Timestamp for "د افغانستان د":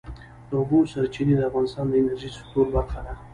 1.37-1.93